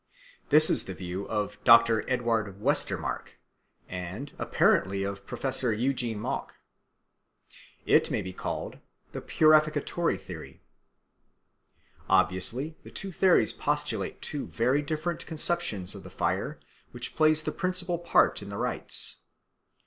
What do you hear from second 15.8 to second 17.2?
of the fire which